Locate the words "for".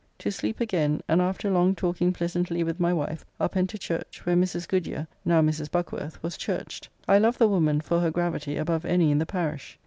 7.81-7.99